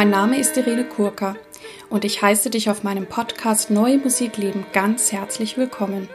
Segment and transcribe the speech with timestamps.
[0.00, 1.36] Mein Name ist Irene Kurka
[1.90, 6.08] und ich heiße dich auf meinem Podcast Neue Musik leben ganz herzlich willkommen.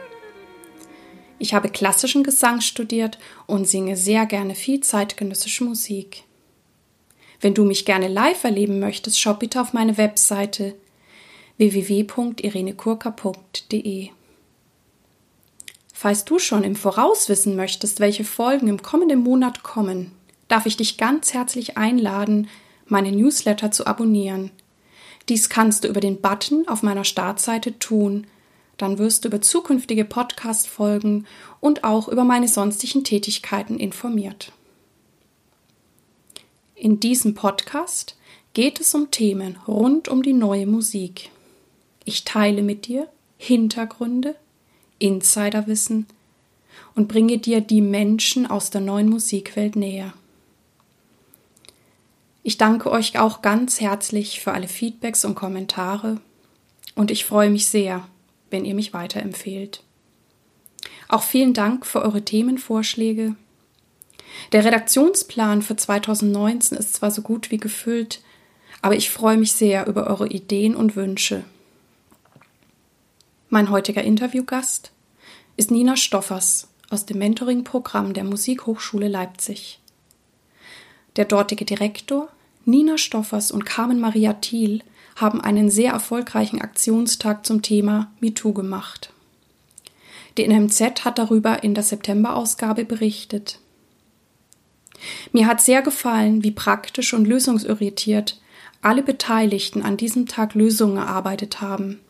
[1.38, 6.24] Ich habe klassischen Gesang studiert und singe sehr gerne viel zeitgenössische Musik.
[7.40, 10.74] Wenn du mich gerne live erleben möchtest, schau bitte auf meine Webseite
[11.56, 14.08] www.irenekurka.de.
[15.94, 20.10] Falls du schon im Voraus wissen möchtest, welche Folgen im kommenden Monat kommen,
[20.48, 22.48] darf ich dich ganz herzlich einladen,
[22.86, 24.50] meine Newsletter zu abonnieren.
[25.28, 28.26] Dies kannst du über den Button auf meiner Startseite tun.
[28.76, 31.26] Dann wirst du über zukünftige Podcast-Folgen
[31.60, 34.52] und auch über meine sonstigen Tätigkeiten informiert.
[36.74, 38.16] In diesem Podcast
[38.52, 41.30] geht es um Themen rund um die neue Musik.
[42.04, 44.36] Ich teile mit dir Hintergründe,
[44.98, 46.06] Insiderwissen
[46.94, 50.12] und bringe dir die Menschen aus der neuen Musikwelt näher.
[52.46, 56.20] Ich danke euch auch ganz herzlich für alle Feedbacks und Kommentare
[56.94, 58.06] und ich freue mich sehr,
[58.52, 59.82] wenn ihr mich weiterempfehlt.
[61.08, 63.34] Auch vielen Dank für eure Themenvorschläge.
[64.52, 68.22] Der Redaktionsplan für 2019 ist zwar so gut wie gefüllt,
[68.80, 71.42] aber ich freue mich sehr über eure Ideen und Wünsche.
[73.48, 74.92] Mein heutiger Interviewgast
[75.56, 79.80] ist Nina Stoffers aus dem Mentoring-Programm der Musikhochschule Leipzig.
[81.16, 82.28] Der dortige Direktor
[82.68, 84.82] Nina Stoffers und Carmen Maria Thiel
[85.14, 89.12] haben einen sehr erfolgreichen Aktionstag zum Thema MeToo gemacht.
[90.36, 93.60] Die NMZ hat darüber in der September-Ausgabe berichtet.
[95.32, 98.40] Mir hat sehr gefallen, wie praktisch und lösungsorientiert
[98.82, 102.00] alle Beteiligten an diesem Tag Lösungen erarbeitet haben.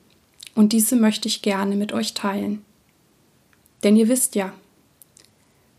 [0.55, 2.65] Und diese möchte ich gerne mit euch teilen.
[3.85, 4.55] Denn ihr wisst ja,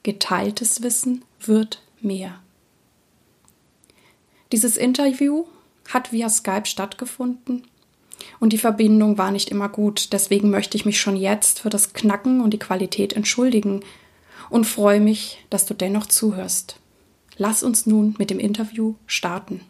[0.04, 2.40] geteiltes Wissen wird mehr.
[4.52, 5.46] Dieses Interview
[5.90, 7.68] hat via Skype stattgefunden
[8.40, 10.14] und die Verbindung war nicht immer gut.
[10.14, 13.84] Deswegen möchte ich mich schon jetzt für das Knacken und die Qualität entschuldigen
[14.50, 16.80] und freue mich, dass du dennoch zuhörst.
[17.38, 19.62] Lass uns nun mit dem Interview starten.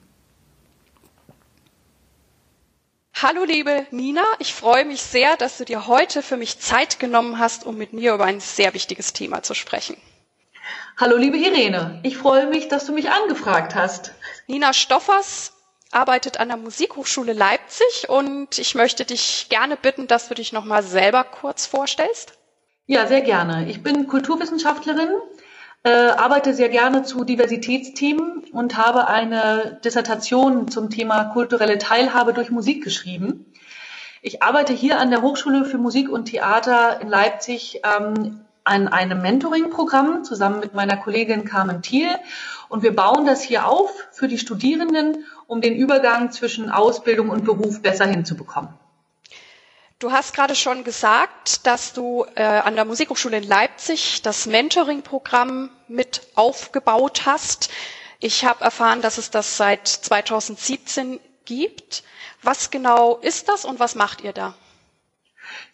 [3.15, 7.39] Hallo liebe Nina, ich freue mich sehr, dass du dir heute für mich Zeit genommen
[7.39, 9.97] hast, um mit mir über ein sehr wichtiges Thema zu sprechen.
[10.99, 14.13] Hallo liebe Irene, ich freue mich, dass du mich angefragt hast.
[14.47, 15.53] Nina Stoffers
[15.91, 20.65] arbeitet an der Musikhochschule Leipzig und ich möchte dich gerne bitten, dass du dich noch
[20.65, 22.33] mal selber kurz vorstellst.
[22.87, 23.69] Ja, sehr gerne.
[23.69, 25.09] Ich bin Kulturwissenschaftlerin,
[25.83, 32.49] äh, arbeite sehr gerne zu Diversitätsthemen und habe eine Dissertation zum Thema kulturelle Teilhabe durch
[32.49, 33.53] Musik geschrieben.
[34.23, 39.21] Ich arbeite hier an der Hochschule für Musik und Theater in Leipzig ähm, an einem
[39.21, 42.09] Mentoring-Programm zusammen mit meiner Kollegin Carmen Thiel.
[42.69, 47.45] Und wir bauen das hier auf für die Studierenden, um den Übergang zwischen Ausbildung und
[47.45, 48.69] Beruf besser hinzubekommen.
[49.99, 55.69] Du hast gerade schon gesagt, dass du äh, an der Musikhochschule in Leipzig das Mentoring-Programm
[55.87, 57.69] mit aufgebaut hast.
[58.19, 62.03] Ich habe erfahren, dass es das seit 2017 gibt.
[62.43, 64.53] Was genau ist das und was macht ihr da?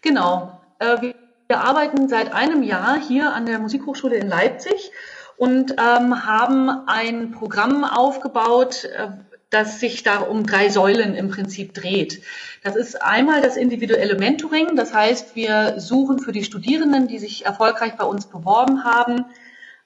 [0.02, 0.62] Genau.
[0.80, 1.16] Äh, wir
[1.62, 4.92] arbeiten seit einem Jahr hier an der Musikhochschule in Leipzig
[5.38, 9.10] und ähm, haben ein Programm aufgebaut, äh,
[9.50, 12.22] das sich da um drei Säulen im Prinzip dreht.
[12.64, 17.46] Das ist einmal das individuelle Mentoring, das heißt, wir suchen für die Studierenden, die sich
[17.46, 19.26] erfolgreich bei uns beworben haben,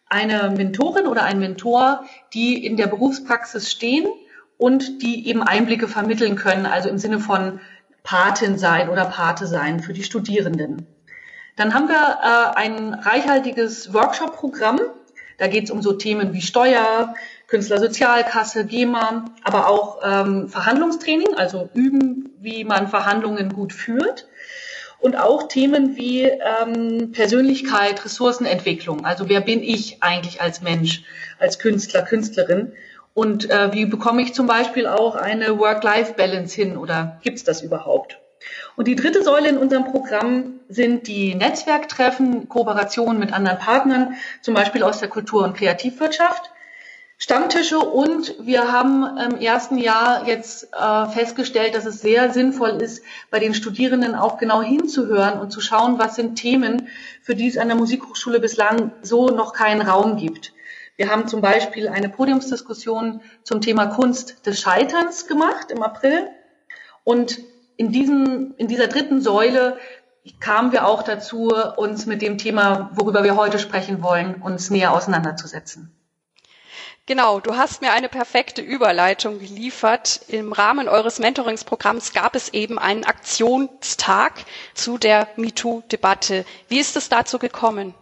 [0.10, 4.08] eine Mentorin oder ein Mentor, die in der Berufspraxis stehen
[4.58, 7.60] und die eben Einblicke vermitteln können, also im Sinne von
[8.04, 10.88] Patin sein oder Pate sein für die Studierenden.
[11.58, 14.80] Dann haben wir äh, ein reichhaltiges Workshop-Programm.
[15.40, 17.16] Da geht es um so Themen wie Steuer,
[17.48, 24.28] Künstlersozialkasse, GEMA, aber auch ähm, Verhandlungstraining, also üben, wie man Verhandlungen gut führt.
[25.00, 29.06] Und auch Themen wie ähm, Persönlichkeit, Ressourcenentwicklung.
[29.06, 31.04] Also wer bin ich eigentlich als Mensch,
[31.40, 32.74] als Künstler, Künstlerin?
[33.16, 38.20] Und äh, wie bekomme ich zum Beispiel auch eine Work-Life-Balance hin oder gibt's das überhaupt?
[38.76, 44.54] Und die dritte Säule in unserem Programm sind die Netzwerktreffen, Kooperationen mit anderen Partnern, zum
[44.54, 46.52] Beispiel aus der Kultur- und Kreativwirtschaft.
[47.20, 53.04] Stammtische und wir haben im ersten Jahr jetzt äh, festgestellt, dass es sehr sinnvoll ist,
[53.32, 56.90] bei den Studierenden auch genau hinzuhören und zu schauen, was sind Themen,
[57.24, 60.54] für die es an der Musikhochschule bislang so noch keinen Raum gibt.
[60.96, 66.28] Wir haben zum Beispiel eine Podiumsdiskussion zum Thema Kunst des Scheiterns gemacht im April
[67.04, 67.40] und
[67.78, 69.78] in, diesem, in dieser dritten Säule
[70.40, 74.94] kamen wir auch dazu, uns mit dem Thema, worüber wir heute sprechen wollen, uns näher
[74.94, 75.94] auseinanderzusetzen.
[77.06, 80.20] Genau, du hast mir eine perfekte Überleitung geliefert.
[80.28, 84.34] Im Rahmen eures Mentoringsprogramms gab es eben einen Aktionstag
[84.74, 86.44] zu der MeToo-Debatte.
[86.68, 87.94] Wie ist es dazu gekommen?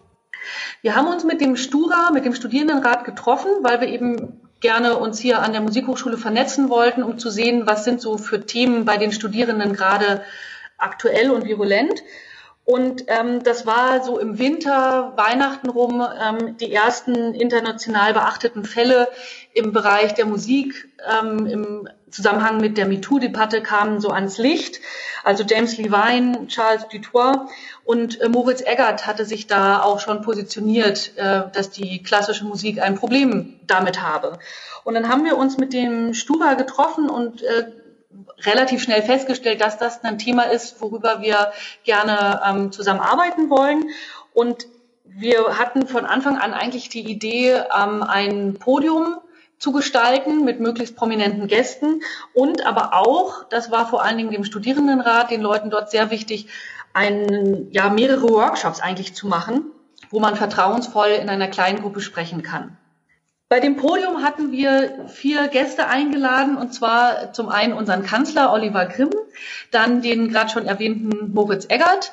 [0.81, 5.19] Wir haben uns mit dem Stura, mit dem Studierendenrat getroffen, weil wir eben gerne uns
[5.19, 8.97] hier an der Musikhochschule vernetzen wollten, um zu sehen, was sind so für Themen bei
[8.97, 10.23] den Studierenden gerade
[10.77, 12.01] aktuell und virulent.
[12.65, 19.07] Und ähm, das war so im Winter, Weihnachten rum, ähm, die ersten international beachteten Fälle
[19.53, 24.79] im Bereich der Musik ähm, im Zusammenhang mit der MeToo-Debatte kamen so ans Licht.
[25.23, 27.38] Also James Levine, Charles Dutoit
[27.83, 32.81] und äh, Moritz Eggert hatte sich da auch schon positioniert, äh, dass die klassische Musik
[32.81, 34.39] ein Problem damit habe.
[34.83, 37.65] Und dann haben wir uns mit dem Stuba getroffen und äh,
[38.39, 41.51] relativ schnell festgestellt, dass das ein Thema ist, worüber wir
[41.83, 43.89] gerne ähm, zusammenarbeiten wollen.
[44.33, 44.67] Und
[45.03, 49.17] wir hatten von Anfang an eigentlich die Idee, ähm, ein Podium
[49.57, 52.01] zu gestalten mit möglichst prominenten Gästen
[52.33, 56.47] und aber auch, das war vor allen Dingen dem Studierendenrat, den Leuten dort sehr wichtig,
[56.94, 59.71] ein, ja, mehrere Workshops eigentlich zu machen,
[60.09, 62.77] wo man vertrauensvoll in einer kleinen Gruppe sprechen kann.
[63.55, 68.85] Bei dem Podium hatten wir vier Gäste eingeladen, und zwar zum einen unseren Kanzler Oliver
[68.85, 69.11] Grimm,
[69.71, 72.11] dann den gerade schon erwähnten Moritz Eggert,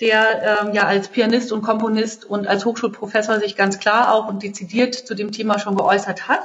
[0.00, 4.42] der ähm, ja als Pianist und Komponist und als Hochschulprofessor sich ganz klar auch und
[4.42, 6.42] dezidiert zu dem Thema schon geäußert hat.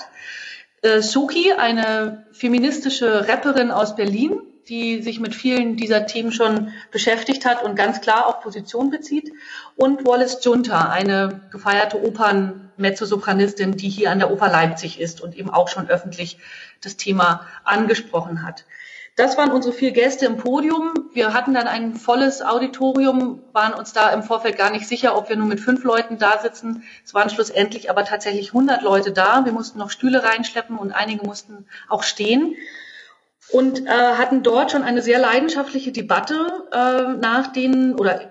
[0.84, 4.40] Äh, Suki, eine feministische Rapperin aus Berlin,
[4.70, 9.34] die sich mit vielen dieser Themen schon beschäftigt hat und ganz klar auch Position bezieht.
[9.76, 15.50] Und Wallace Junta, eine gefeierte Opern-Mezzosopranistin, die hier an der Oper Leipzig ist und eben
[15.50, 16.38] auch schon öffentlich
[16.82, 18.66] das Thema angesprochen hat.
[19.16, 20.94] Das waren unsere vier Gäste im Podium.
[21.14, 25.28] Wir hatten dann ein volles Auditorium, waren uns da im Vorfeld gar nicht sicher, ob
[25.28, 26.84] wir nur mit fünf Leuten da sitzen.
[27.04, 29.44] Es waren schlussendlich aber tatsächlich 100 Leute da.
[29.44, 32.56] Wir mussten noch Stühle reinschleppen und einige mussten auch stehen
[33.52, 38.22] und äh, hatten dort schon eine sehr leidenschaftliche Debatte äh, nach den oder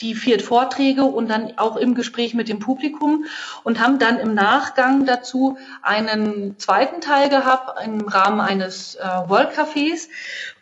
[0.00, 3.24] die vier Vorträge und dann auch im Gespräch mit dem Publikum
[3.64, 9.50] und haben dann im Nachgang dazu einen zweiten Teil gehabt im Rahmen eines äh, World
[9.50, 10.08] Cafés,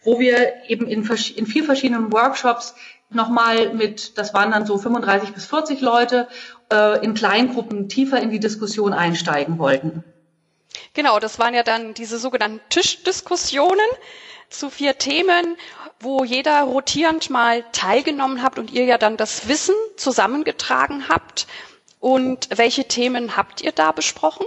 [0.02, 2.74] wo wir eben in, in vier verschiedenen Workshops
[3.10, 6.28] nochmal mit, das waren dann so 35 bis 40 Leute,
[6.72, 10.02] äh, in Kleingruppen tiefer in die Diskussion einsteigen wollten.
[10.94, 13.86] Genau, das waren ja dann diese sogenannten Tischdiskussionen
[14.48, 15.56] zu vier Themen,
[16.00, 21.46] wo jeder rotierend mal teilgenommen hat und ihr ja dann das Wissen zusammengetragen habt.
[22.00, 24.46] Und welche Themen habt ihr da besprochen?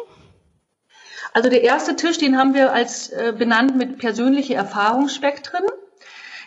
[1.34, 5.64] Also der erste Tisch, den haben wir als äh, benannt mit persönliche Erfahrungsspektren.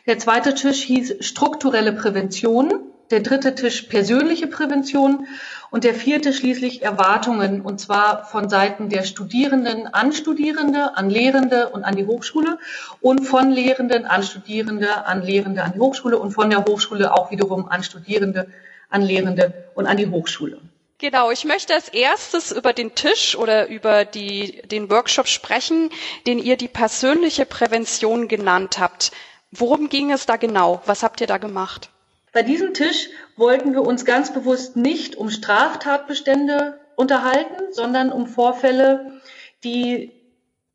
[0.06, 5.26] Der zweite Tisch hieß strukturelle Prävention der dritte Tisch persönliche Prävention
[5.72, 11.70] und der vierte schließlich Erwartungen, und zwar von Seiten der Studierenden an Studierende, an Lehrende
[11.70, 12.58] und an die Hochschule
[13.00, 17.30] und von Lehrenden an Studierende, an Lehrende an die Hochschule und von der Hochschule auch
[17.30, 18.48] wiederum an Studierende,
[18.90, 20.58] an Lehrende und an die Hochschule.
[20.98, 25.88] Genau, ich möchte als erstes über den Tisch oder über die, den Workshop sprechen,
[26.26, 29.10] den ihr die persönliche Prävention genannt habt.
[29.50, 30.82] Worum ging es da genau?
[30.84, 31.91] Was habt ihr da gemacht?
[32.32, 39.20] Bei diesem Tisch wollten wir uns ganz bewusst nicht um Straftatbestände unterhalten, sondern um Vorfälle,
[39.64, 40.12] die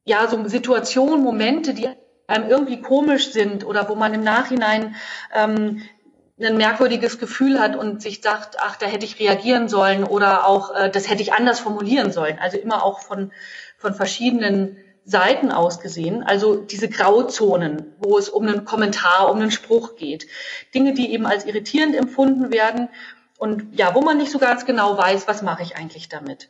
[0.05, 1.89] ja so Situationen, Momente, die
[2.27, 4.95] einem irgendwie komisch sind oder wo man im Nachhinein
[5.33, 5.81] ähm,
[6.39, 10.75] ein merkwürdiges Gefühl hat und sich sagt, ach, da hätte ich reagieren sollen oder auch,
[10.75, 12.37] äh, das hätte ich anders formulieren sollen.
[12.39, 13.31] Also immer auch von,
[13.77, 14.77] von verschiedenen
[15.07, 20.27] Seiten ausgesehen, also diese Grauzonen, wo es um einen Kommentar, um einen Spruch geht.
[20.75, 22.89] Dinge, die eben als irritierend empfunden werden
[23.37, 26.49] und ja, wo man nicht so ganz genau weiß, was mache ich eigentlich damit.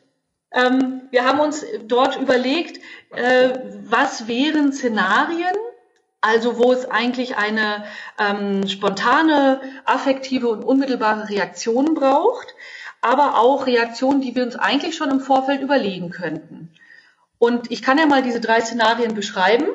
[0.52, 2.82] Ähm, wir haben uns dort überlegt,
[3.16, 5.56] äh, was wären Szenarien,
[6.22, 7.84] also wo es eigentlich eine
[8.18, 12.56] ähm, spontane, affektive und unmittelbare Reaktion braucht,
[13.02, 16.72] aber auch Reaktionen, die wir uns eigentlich schon im Vorfeld überlegen könnten.
[17.40, 19.66] Und ich kann ja mal diese drei Szenarien beschreiben.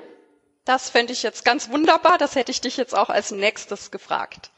[0.65, 2.19] Das fände ich jetzt ganz wunderbar.
[2.19, 4.51] Das hätte ich dich jetzt auch als nächstes gefragt.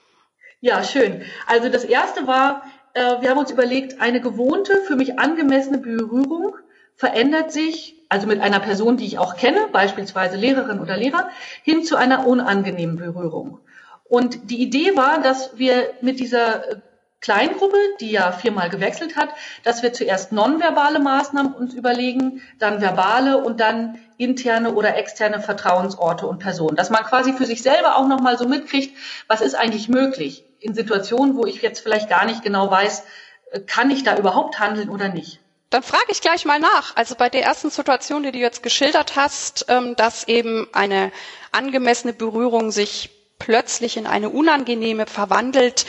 [0.61, 1.23] Ja, schön.
[1.47, 2.63] Also das erste war,
[2.95, 6.57] äh, wir haben uns überlegt, eine gewohnte, für mich angemessene Berührung
[6.97, 11.29] verändert sich, also mit einer Person, die ich auch kenne, beispielsweise Lehrerin oder Lehrer,
[11.63, 13.61] hin zu einer unangenehmen Berührung.
[14.05, 16.77] Und die Idee war, dass wir mit dieser äh,
[17.25, 19.31] Kleingruppe, die ja viermal gewechselt hat,
[19.63, 26.27] dass wir zuerst nonverbale Maßnahmen uns überlegen, dann verbale und dann interne oder externe Vertrauensorte
[26.27, 26.77] und Personen.
[26.77, 28.95] Dass man quasi für sich selber auch nochmal so mitkriegt,
[29.27, 33.05] was ist eigentlich möglich in Situationen, wo ich jetzt vielleicht gar nicht genau weiß,
[33.53, 35.41] äh, kann ich da überhaupt handeln oder nicht.
[35.71, 36.95] Dann frage ich gleich mal nach.
[36.95, 41.11] Also bei der ersten Situation, die du jetzt geschildert hast, ähm, dass eben eine
[41.53, 45.87] angemessene Berührung sich plötzlich in eine unangenehme verwandelt.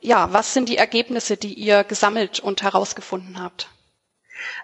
[0.00, 3.68] Ja, was sind die Ergebnisse, die ihr gesammelt und herausgefunden habt?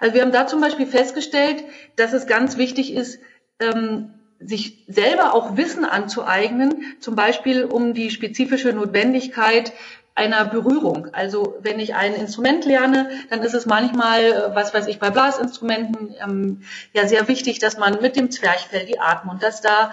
[0.00, 1.64] Also wir haben da zum Beispiel festgestellt,
[1.96, 3.18] dass es ganz wichtig ist,
[3.60, 9.72] ähm, sich selber auch Wissen anzueignen, zum Beispiel um die spezifische Notwendigkeit
[10.14, 11.08] einer Berührung.
[11.12, 15.10] Also wenn ich ein Instrument lerne, dann ist es manchmal, äh, was weiß ich, bei
[15.10, 16.62] Blasinstrumenten ähm,
[16.92, 19.92] ja sehr wichtig, dass man mit dem Zwerchfell die Atmung, dass da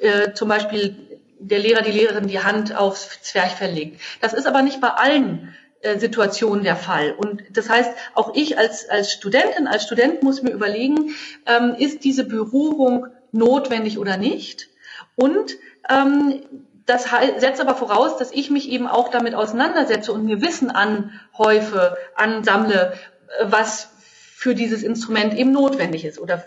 [0.00, 4.00] äh, zum Beispiel der Lehrer, die Lehrerin die Hand aufs Zwerchfell legt.
[4.20, 7.12] Das ist aber nicht bei allen äh, Situationen der Fall.
[7.12, 11.14] Und das heißt, auch ich als, als Studentin, als Student muss mir überlegen,
[11.46, 14.68] ähm, ist diese Berührung notwendig oder nicht?
[15.14, 15.56] Und
[15.88, 16.42] ähm,
[16.86, 17.06] das
[17.38, 22.94] setzt aber voraus, dass ich mich eben auch damit auseinandersetze und mir Wissen anhäufe, ansammle,
[23.38, 23.90] äh, was
[24.34, 26.18] für dieses Instrument eben notwendig ist.
[26.18, 26.44] Oder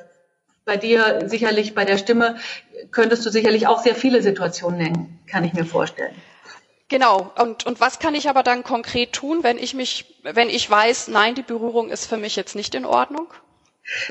[0.69, 2.35] bei dir sicherlich, bei der Stimme,
[2.91, 6.13] könntest du sicherlich auch sehr viele Situationen nennen, kann ich mir vorstellen.
[6.89, 7.31] Genau.
[7.41, 11.07] Und, und was kann ich aber dann konkret tun, wenn ich mich, wenn ich weiß,
[11.07, 13.27] nein, die Berührung ist für mich jetzt nicht in Ordnung?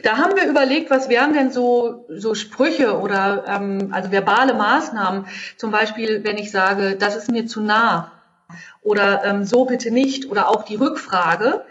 [0.02, 5.26] Da haben wir überlegt, was wären denn so, so Sprüche oder ähm, also verbale Maßnahmen.
[5.56, 8.10] Zum Beispiel, wenn ich sage, das ist mir zu nah
[8.82, 11.64] oder ähm, so bitte nicht oder auch die Rückfrage,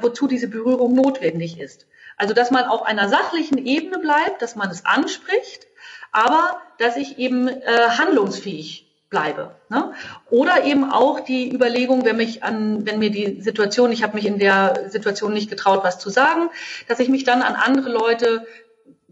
[0.00, 1.86] wozu diese Berührung notwendig ist.
[2.16, 5.66] Also dass man auf einer sachlichen Ebene bleibt, dass man es anspricht,
[6.12, 9.54] aber dass ich eben äh, handlungsfähig bleibe.
[9.68, 9.92] Ne?
[10.30, 14.26] Oder eben auch die Überlegung, wenn mich an, wenn mir die Situation, ich habe mich
[14.26, 16.50] in der Situation nicht getraut, was zu sagen,
[16.88, 18.46] dass ich mich dann an andere Leute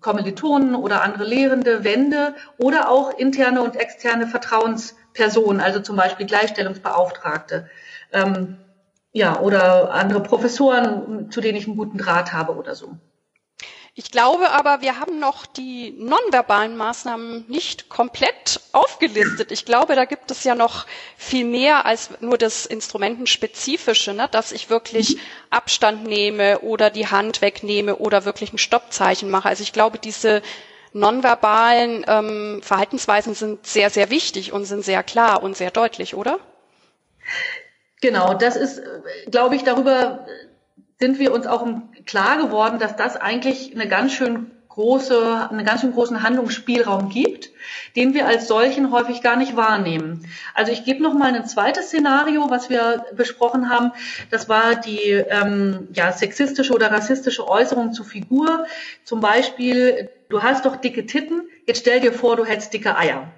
[0.00, 7.70] Kommilitonen oder andere Lehrende wende oder auch interne und externe Vertrauenspersonen, also zum Beispiel Gleichstellungsbeauftragte,
[8.12, 8.58] ähm,
[9.12, 12.96] ja, oder andere Professoren, zu denen ich einen guten Draht habe oder so.
[13.94, 19.52] Ich glaube aber, wir haben noch die nonverbalen Maßnahmen nicht komplett aufgelistet.
[19.52, 20.86] Ich glaube, da gibt es ja noch
[21.18, 24.28] viel mehr als nur das Instrumentenspezifische, ne?
[24.30, 25.18] dass ich wirklich
[25.50, 29.50] Abstand nehme oder die Hand wegnehme oder wirklich ein Stoppzeichen mache.
[29.50, 30.40] Also ich glaube, diese
[30.94, 36.38] nonverbalen ähm, Verhaltensweisen sind sehr, sehr wichtig und sind sehr klar und sehr deutlich, oder?
[38.02, 38.82] Genau, das ist,
[39.30, 40.26] glaube ich, darüber
[40.98, 41.66] sind wir uns auch
[42.04, 47.50] klar geworden, dass das eigentlich eine ganz schön große, einen ganz schön großen Handlungsspielraum gibt,
[47.94, 50.26] den wir als solchen häufig gar nicht wahrnehmen.
[50.54, 53.92] Also ich gebe noch mal ein zweites Szenario, was wir besprochen haben.
[54.30, 58.66] Das war die ähm, ja, sexistische oder rassistische Äußerung zur Figur.
[59.04, 63.28] Zum Beispiel, du hast doch dicke Titten, jetzt stell dir vor, du hättest dicke Eier.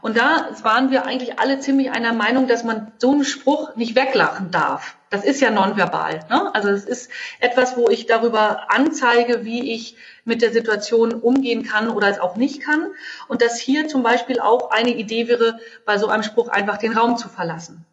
[0.00, 3.94] Und da waren wir eigentlich alle ziemlich einer Meinung, dass man so einen Spruch nicht
[3.94, 4.96] weglachen darf.
[5.10, 6.20] Das ist ja nonverbal.
[6.28, 6.54] Ne?
[6.54, 11.88] Also es ist etwas, wo ich darüber anzeige, wie ich mit der Situation umgehen kann
[11.88, 12.86] oder es auch nicht kann.
[13.26, 16.92] Und dass hier zum Beispiel auch eine Idee wäre, bei so einem Spruch einfach den
[16.92, 17.84] Raum zu verlassen.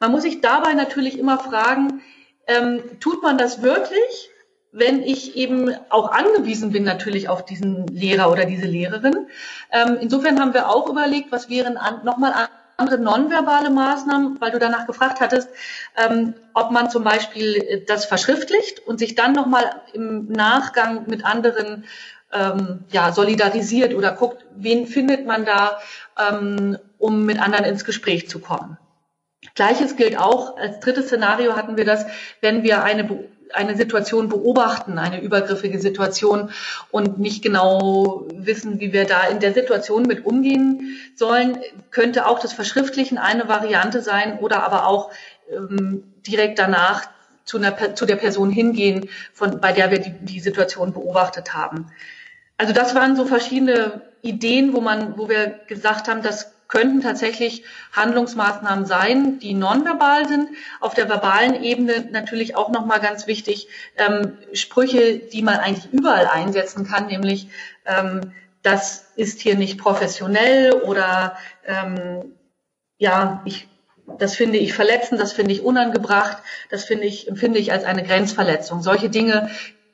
[0.00, 2.02] Man muss sich dabei natürlich immer fragen,
[2.46, 4.30] ähm, tut man das wirklich?
[4.74, 9.28] Wenn ich eben auch angewiesen bin natürlich auf diesen Lehrer oder diese Lehrerin.
[9.70, 14.58] Ähm, insofern haben wir auch überlegt, was wären an, nochmal andere nonverbale Maßnahmen, weil du
[14.58, 15.48] danach gefragt hattest,
[15.96, 21.84] ähm, ob man zum Beispiel das verschriftlicht und sich dann nochmal im Nachgang mit anderen
[22.32, 25.78] ähm, ja, solidarisiert oder guckt, wen findet man da,
[26.18, 28.76] ähm, um mit anderen ins Gespräch zu kommen.
[29.54, 32.06] Gleiches gilt auch, als drittes Szenario hatten wir das,
[32.40, 33.04] wenn wir eine
[33.54, 36.50] eine Situation beobachten, eine übergriffige Situation
[36.90, 41.58] und nicht genau wissen, wie wir da in der Situation mit umgehen sollen,
[41.90, 45.10] könnte auch das Verschriftlichen eine Variante sein oder aber auch
[45.50, 47.08] ähm, direkt danach
[47.44, 51.86] zu, einer, zu der Person hingehen, von, bei der wir die, die Situation beobachtet haben.
[52.56, 57.62] Also das waren so verschiedene Ideen, wo man, wo wir gesagt haben, das könnten tatsächlich
[57.92, 60.48] Handlungsmaßnahmen sein, die nonverbal sind.
[60.80, 66.26] Auf der verbalen Ebene natürlich auch nochmal ganz wichtig, ähm, Sprüche, die man eigentlich überall
[66.26, 67.48] einsetzen kann, nämlich
[67.86, 72.32] ähm, das ist hier nicht professionell oder ähm,
[72.98, 73.68] ja, ich,
[74.18, 76.38] das finde ich verletzend, das finde ich unangebracht,
[76.70, 78.82] das finde ich, empfinde ich als eine Grenzverletzung.
[78.82, 79.50] Solche Dinge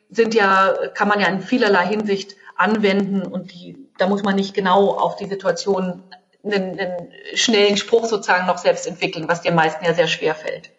[0.08, 4.54] sind ja, kann man ja in vielerlei Hinsicht anwenden und die, da muss man nicht
[4.54, 6.02] genau auf die Situation
[6.44, 10.70] einen, einen schnellen Spruch sozusagen noch selbst entwickeln, was den meisten ja sehr schwer fällt.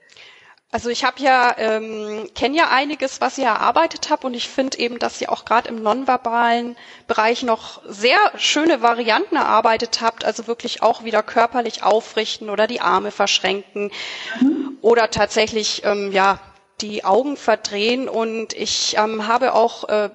[0.73, 4.79] Also ich habe ja ähm, kenne ja einiges, was ihr erarbeitet habt und ich finde
[4.79, 6.77] eben, dass ihr auch gerade im nonverbalen
[7.07, 12.79] Bereich noch sehr schöne Varianten erarbeitet habt, also wirklich auch wieder körperlich aufrichten oder die
[12.79, 13.91] Arme verschränken
[14.39, 14.77] mhm.
[14.81, 16.39] oder tatsächlich ähm, ja
[16.79, 18.07] die Augen verdrehen.
[18.07, 20.09] Und ich ähm, habe auch äh,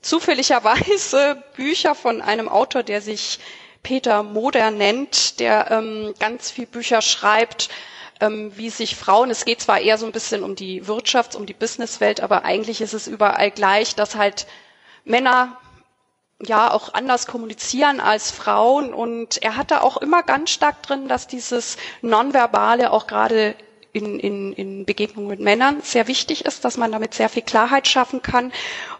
[0.00, 3.38] zufälligerweise Bücher von einem Autor, der sich
[3.84, 7.68] Peter Moder nennt, der ähm, ganz viel Bücher schreibt,
[8.20, 11.46] ähm, wie sich Frauen, es geht zwar eher so ein bisschen um die Wirtschafts-, um
[11.46, 14.46] die Businesswelt, aber eigentlich ist es überall gleich, dass halt
[15.04, 15.56] Männer
[16.42, 18.92] ja auch anders kommunizieren als Frauen.
[18.92, 23.54] Und er hatte auch immer ganz stark drin, dass dieses Nonverbale auch gerade
[23.94, 27.86] in, in, in Begegnungen mit Männern sehr wichtig ist, dass man damit sehr viel Klarheit
[27.88, 28.52] schaffen kann.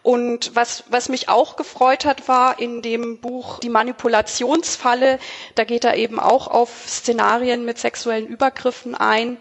[0.03, 5.19] Und was, was mich auch gefreut hat, war in dem Buch Die Manipulationsfalle,
[5.57, 9.37] da geht er eben auch auf Szenarien mit sexuellen Übergriffen ein.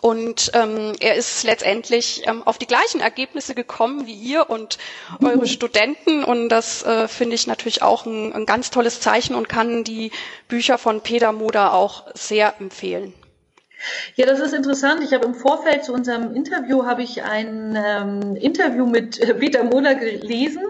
[0.00, 4.78] Und ähm, er ist letztendlich ähm, auf die gleichen Ergebnisse gekommen wie ihr und
[5.22, 6.24] eure Studenten.
[6.24, 10.10] Und das äh, finde ich natürlich auch ein, ein ganz tolles Zeichen und kann die
[10.48, 13.14] Bücher von Peter Moder auch sehr empfehlen.
[14.16, 15.02] Ja, das ist interessant.
[15.02, 19.94] Ich habe im Vorfeld zu unserem Interview habe ich ein ähm, Interview mit Peter Moder
[19.94, 20.62] gelesen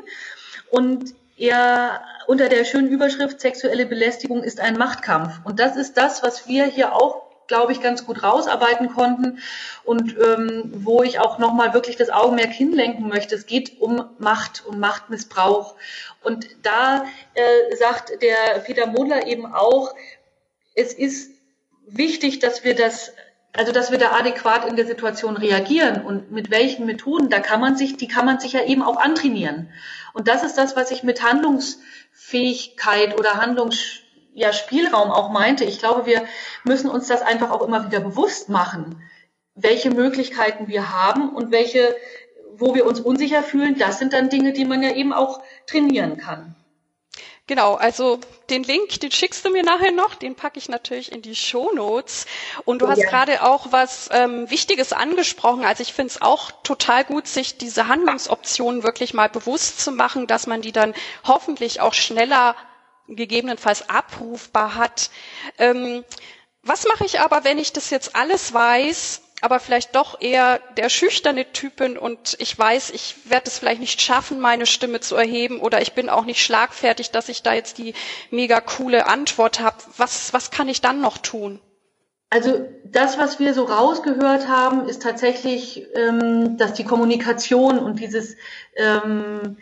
[0.71, 5.40] und er unter der schönen Überschrift sexuelle Belästigung ist ein Machtkampf.
[5.45, 9.40] Und das ist das, was wir hier auch glaube ich, ganz gut rausarbeiten konnten
[9.85, 13.35] und ähm, wo ich auch nochmal wirklich das Augenmerk hinlenken möchte.
[13.35, 15.75] Es geht um Macht, um Machtmissbrauch.
[16.23, 17.04] Und da
[17.35, 19.95] äh, sagt der Peter Modler eben auch,
[20.75, 21.31] es ist
[21.87, 23.12] wichtig, dass wir das
[23.55, 27.61] also dass wir da adäquat in der Situation reagieren und mit welchen Methoden, da kann
[27.61, 29.71] man sich, die kann man sich ja eben auch antrainieren.
[30.15, 34.01] Und das ist das, was ich mit Handlungsfähigkeit oder Handlungs
[34.35, 35.65] ja, auch meinte.
[35.65, 36.25] Ich glaube, wir
[36.65, 39.03] müssen uns das einfach auch immer wieder bewusst machen,
[39.55, 41.95] welche Möglichkeiten wir haben und welche,
[42.55, 43.79] wo wir uns unsicher fühlen.
[43.79, 46.55] Das sind dann Dinge, die man ja eben auch trainieren kann.
[47.49, 48.20] Genau, also
[48.50, 51.72] den Link, den schickst du mir nachher noch, den packe ich natürlich in die Show
[51.75, 52.26] Notes.
[52.64, 53.08] Und du hast ja.
[53.08, 55.64] gerade auch was ähm, Wichtiges angesprochen.
[55.64, 60.28] Also ich finde es auch total gut, sich diese Handlungsoptionen wirklich mal bewusst zu machen,
[60.28, 62.55] dass man die dann hoffentlich auch schneller
[63.09, 65.11] gegebenenfalls abrufbar hat.
[65.59, 66.05] Ähm,
[66.62, 70.88] was mache ich aber, wenn ich das jetzt alles weiß aber vielleicht doch eher der
[70.88, 75.16] schüchterne Typ bin und ich weiß, ich werde es vielleicht nicht schaffen, meine Stimme zu
[75.16, 77.94] erheben oder ich bin auch nicht schlagfertig, dass ich da jetzt die
[78.31, 79.76] mega coole Antwort habe.
[79.96, 81.61] Was, was kann ich dann noch tun?
[82.31, 88.37] Also das, was wir so rausgehört haben, ist tatsächlich, ähm, dass die Kommunikation und dieses
[88.76, 89.59] ähm,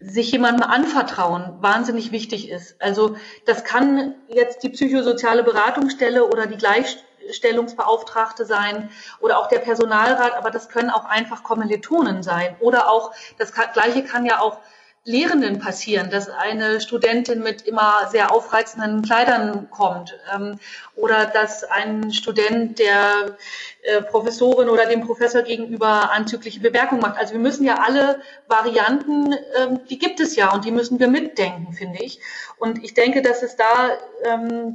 [0.00, 2.82] sich jemandem anvertrauen wahnsinnig wichtig ist.
[2.82, 3.16] Also
[3.46, 6.98] das kann jetzt die psychosoziale Beratungsstelle oder die Gleich
[7.32, 12.56] Stellungsbeauftragte sein oder auch der Personalrat, aber das können auch einfach Kommilitonen sein.
[12.60, 14.58] Oder auch, das Gleiche kann ja auch
[15.06, 20.58] Lehrenden passieren, dass eine Studentin mit immer sehr aufreizenden Kleidern kommt ähm,
[20.96, 23.36] oder dass ein Student der
[23.82, 27.18] äh, Professorin oder dem Professor gegenüber anzügliche Bemerkungen macht.
[27.20, 31.06] Also wir müssen ja alle Varianten, ähm, die gibt es ja und die müssen wir
[31.06, 32.18] mitdenken, finde ich.
[32.58, 33.90] Und ich denke, dass es da
[34.24, 34.72] ähm,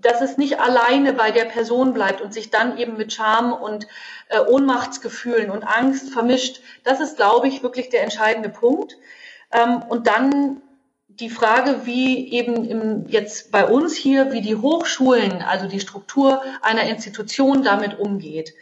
[0.00, 3.86] dass es nicht alleine bei der Person bleibt und sich dann eben mit Scham und
[4.28, 6.60] äh, Ohnmachtsgefühlen und Angst vermischt.
[6.84, 8.96] Das ist, glaube ich, wirklich der entscheidende Punkt.
[9.52, 10.62] Ähm, und dann
[11.08, 16.42] die Frage, wie eben im, jetzt bei uns hier, wie die Hochschulen, also die Struktur
[16.62, 18.54] einer Institution damit umgeht.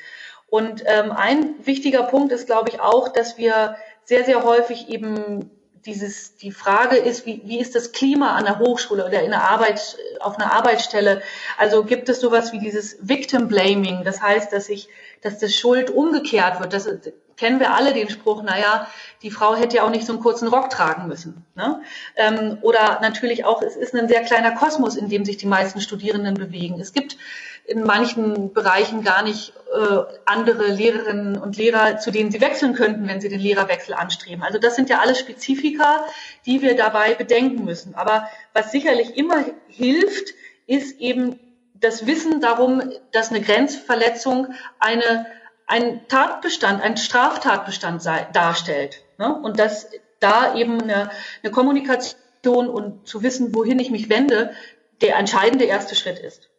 [0.46, 5.50] Und ähm, ein wichtiger Punkt ist, glaube ich, auch, dass wir sehr, sehr häufig eben
[5.86, 9.42] dieses, die Frage ist, wie, wie ist das Klima an der Hochschule oder in der
[9.42, 11.22] Arbeit, auf einer Arbeitsstelle?
[11.58, 14.04] Also gibt es sowas wie dieses Victim Blaming?
[14.04, 14.88] Das heißt, dass sich,
[15.20, 16.72] dass das Schuld umgekehrt wird.
[16.72, 16.88] Das
[17.36, 18.88] kennen wir alle den Spruch, naja,
[19.22, 21.44] die Frau hätte ja auch nicht so einen kurzen Rock tragen müssen.
[21.56, 21.82] Ne?
[22.16, 25.80] Ähm, oder natürlich auch, es ist ein sehr kleiner Kosmos, in dem sich die meisten
[25.80, 26.80] Studierenden bewegen.
[26.80, 27.16] Es gibt
[27.66, 33.08] in manchen Bereichen gar nicht äh, andere Lehrerinnen und Lehrer, zu denen sie wechseln könnten,
[33.08, 34.42] wenn sie den Lehrerwechsel anstreben.
[34.42, 36.04] Also das sind ja alles Spezifika,
[36.44, 37.94] die wir dabei bedenken müssen.
[37.94, 40.34] Aber was sicherlich immer hilft,
[40.66, 41.38] ist eben
[41.74, 45.26] das Wissen darum, dass eine Grenzverletzung eine,
[45.66, 49.02] ein Tatbestand, ein Straftatbestand sei, darstellt.
[49.16, 49.34] Ne?
[49.34, 49.88] Und dass
[50.20, 51.10] da eben eine,
[51.42, 54.50] eine Kommunikation und zu wissen, wohin ich mich wende,
[55.00, 56.50] der entscheidende erste Schritt ist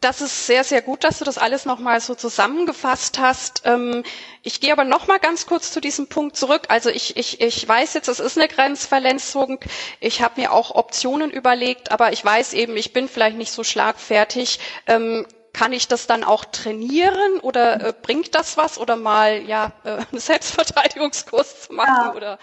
[0.00, 3.62] das ist sehr, sehr gut, dass du das alles nochmal so zusammengefasst hast.
[3.64, 4.04] Ähm,
[4.42, 6.62] ich gehe aber nochmal ganz kurz zu diesem Punkt zurück.
[6.68, 9.58] Also ich, ich, ich weiß jetzt, es ist eine Grenzverletzung.
[9.98, 13.64] Ich habe mir auch Optionen überlegt, aber ich weiß eben, ich bin vielleicht nicht so
[13.64, 14.60] schlagfertig.
[14.86, 19.72] Ähm, kann ich das dann auch trainieren oder äh, bringt das was oder mal ja
[19.82, 22.14] äh, einen Selbstverteidigungskurs zu machen ja.
[22.14, 22.38] oder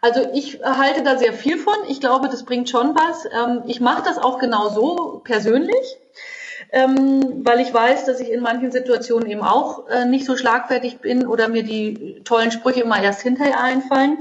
[0.00, 1.74] also ich halte da sehr viel von.
[1.86, 3.24] Ich glaube, das bringt schon was.
[3.26, 5.96] Ähm, ich mache das auch genau so persönlich.
[6.72, 10.98] Ähm, weil ich weiß, dass ich in manchen Situationen eben auch äh, nicht so schlagfertig
[10.98, 14.18] bin oder mir die tollen Sprüche immer erst hinterher einfallen.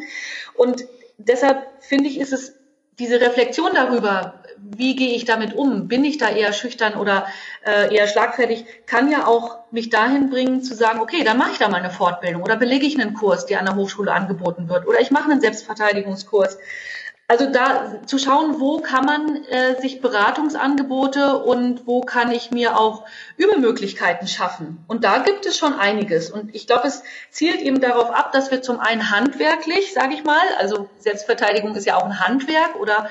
[0.53, 0.85] Und
[1.17, 2.55] deshalb finde ich, ist es
[2.99, 5.87] diese Reflexion darüber, wie gehe ich damit um?
[5.87, 7.27] Bin ich da eher schüchtern oder
[7.65, 8.65] äh, eher schlagfertig?
[8.85, 11.91] Kann ja auch mich dahin bringen zu sagen, okay, dann mache ich da mal eine
[11.91, 15.29] Fortbildung oder belege ich einen Kurs, der an der Hochschule angeboten wird oder ich mache
[15.29, 16.57] einen Selbstverteidigungskurs.
[17.27, 22.77] Also da zu schauen, wo kann man äh, sich Beratungsangebote und wo kann ich mir
[22.77, 23.05] auch
[23.37, 24.83] Übemöglichkeiten schaffen.
[24.87, 26.29] Und da gibt es schon einiges.
[26.29, 30.23] Und ich glaube, es zielt eben darauf ab, dass wir zum einen handwerklich, sage ich
[30.23, 33.09] mal, also Selbstverteidigung ist ja auch ein Handwerk oder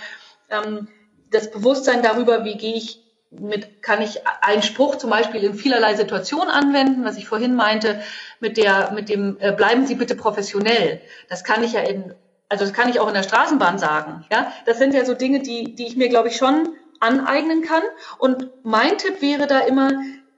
[0.48, 0.86] ähm,
[1.32, 3.00] das Bewusstsein darüber, wie gehe ich
[3.30, 8.00] mit, kann ich einen Spruch zum Beispiel in vielerlei Situationen anwenden, was ich vorhin meinte,
[8.38, 11.00] mit der, mit dem, äh, bleiben Sie bitte professionell.
[11.28, 12.14] Das kann ich ja in
[12.48, 14.24] also das kann ich auch in der Straßenbahn sagen.
[14.30, 16.68] Ja, das sind ja so Dinge, die, die ich mir, glaube ich, schon
[17.00, 17.82] aneignen kann.
[18.18, 19.92] Und mein Tipp wäre da immer,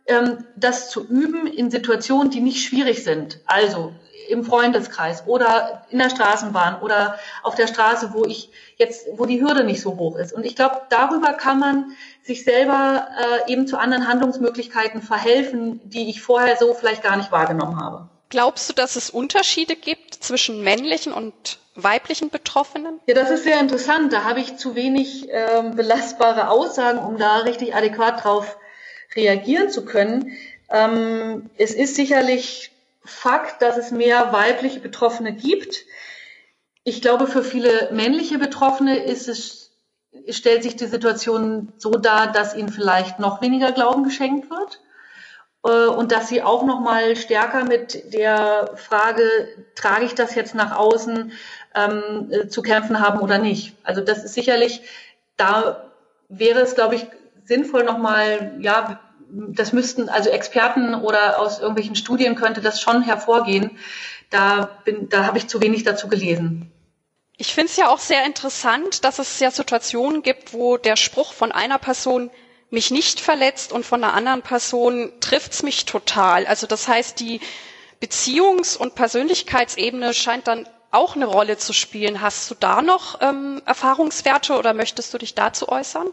[0.07, 3.41] ähm, das zu üben in Situationen, die nicht schwierig sind.
[3.47, 3.93] Also
[4.29, 9.41] im Freundeskreis oder in der Straßenbahn oder auf der Straße, wo ich jetzt, wo die
[9.41, 10.33] Hürde nicht so hoch ist.
[10.33, 11.93] Und ich glaube, darüber kann man
[12.23, 13.07] sich selber
[13.47, 18.09] äh, eben zu anderen Handlungsmöglichkeiten verhelfen, die ich vorher so vielleicht gar nicht wahrgenommen habe.
[18.29, 23.01] Glaubst du, dass es Unterschiede gibt zwischen männlichen und weiblichen Betroffenen?
[23.07, 24.13] Ja, das ist sehr interessant.
[24.13, 28.57] Da habe ich zu wenig ähm, belastbare Aussagen, um da richtig adäquat drauf
[29.15, 30.33] reagieren zu können.
[30.71, 32.73] Ähm, es ist sicherlich
[33.05, 35.85] Fakt, dass es mehr weibliche Betroffene gibt.
[36.83, 39.71] Ich glaube, für viele männliche Betroffene ist es,
[40.29, 44.81] stellt sich die Situation so dar, dass ihnen vielleicht noch weniger Glauben geschenkt wird.
[45.67, 50.55] Äh, und dass sie auch noch mal stärker mit der Frage, trage ich das jetzt
[50.55, 51.33] nach außen,
[51.75, 53.75] ähm, äh, zu kämpfen haben oder nicht.
[53.83, 54.83] Also das ist sicherlich,
[55.37, 55.91] da
[56.29, 57.07] wäre es, glaube ich,
[57.45, 63.03] sinnvoll noch mal, ja, das müssten also Experten oder aus irgendwelchen Studien könnte das schon
[63.03, 63.79] hervorgehen.
[64.31, 66.71] Da bin, da habe ich zu wenig dazu gelesen.
[67.37, 71.33] Ich finde es ja auch sehr interessant, dass es ja Situationen gibt, wo der Spruch
[71.33, 72.31] von einer Person
[72.71, 76.47] mich nicht verletzt und von einer anderen Person trifft's mich total.
[76.47, 77.41] Also das heißt, die
[78.03, 82.21] Beziehungs- und Persönlichkeitsebene scheint dann auch eine Rolle zu spielen.
[82.21, 86.09] Hast du da noch ähm, Erfahrungswerte oder möchtest du dich dazu äußern?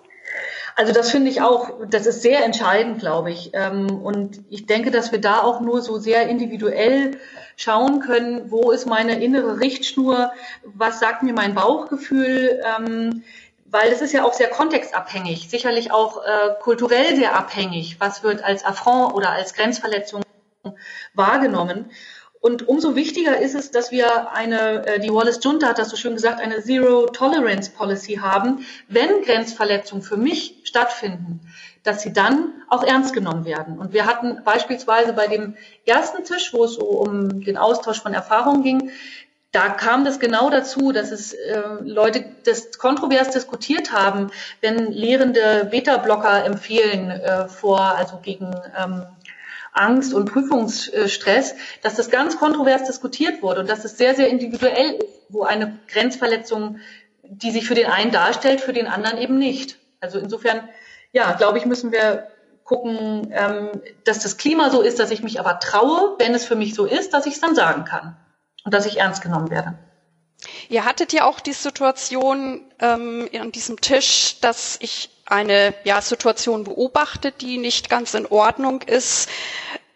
[0.75, 3.51] Also das finde ich auch, das ist sehr entscheidend, glaube ich.
[3.53, 7.19] Ähm, und ich denke, dass wir da auch nur so sehr individuell
[7.55, 10.31] schauen können, wo ist meine innere Richtschnur,
[10.63, 13.23] was sagt mir mein Bauchgefühl, ähm,
[13.73, 18.43] weil es ist ja auch sehr kontextabhängig, sicherlich auch äh, kulturell sehr abhängig, was wird
[18.43, 20.21] als Affront oder als Grenzverletzung
[21.15, 21.89] wahrgenommen.
[22.39, 25.95] Und umso wichtiger ist es, dass wir eine, äh, die Wallace Junta hat das so
[25.95, 31.41] schön gesagt, eine Zero Tolerance Policy haben, wenn Grenzverletzungen für mich stattfinden,
[31.81, 33.79] dass sie dann auch ernst genommen werden.
[33.79, 35.55] Und wir hatten beispielsweise bei dem
[35.88, 38.91] ersten Tisch, wo es so um den Austausch von Erfahrungen ging,
[39.53, 45.67] da kam das genau dazu, dass es äh, Leute das kontrovers diskutiert haben, wenn Lehrende
[45.69, 49.05] Beta-Blocker empfehlen äh, vor, also gegen ähm,
[49.71, 54.95] Angst und Prüfungsstress, dass das ganz kontrovers diskutiert wurde und dass es sehr, sehr individuell
[54.95, 56.79] ist, wo eine Grenzverletzung,
[57.21, 59.77] die sich für den einen darstellt, für den anderen eben nicht.
[59.99, 60.67] Also insofern,
[61.11, 62.27] ja, glaube ich, müssen wir
[62.63, 63.69] gucken, ähm,
[64.03, 66.85] dass das Klima so ist, dass ich mich aber traue, wenn es für mich so
[66.85, 68.17] ist, dass ich es dann sagen kann
[68.63, 69.78] und dass ich ernst genommen werde.
[70.69, 76.63] Ihr hattet ja auch die Situation ähm, an diesem Tisch, dass ich eine ja, Situation
[76.63, 79.30] beobachte, die nicht ganz in Ordnung ist.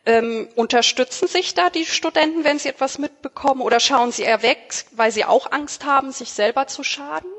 [0.06, 4.86] Ähm, unterstützen sich da die Studenten, wenn sie etwas mitbekommen, oder schauen sie eher weg,
[4.91, 7.30] weil sie auch Angst haben, sich selber zu schaden?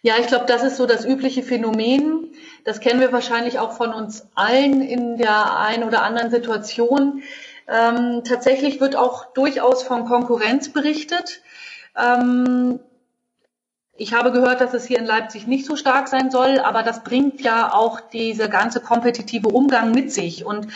[0.00, 2.34] Ja, ich glaube, das ist so das übliche Phänomen.
[2.64, 7.22] Das kennen wir wahrscheinlich auch von uns allen in der einen oder anderen Situation
[7.70, 11.42] ähm, tatsächlich wird auch durchaus von Konkurrenz berichtet.
[11.96, 12.80] Ähm,
[14.00, 17.04] ich habe gehört, dass es hier in Leipzig nicht so stark sein soll, aber das
[17.04, 20.46] bringt ja auch diese ganze kompetitive Umgang mit sich.
[20.46, 20.68] Und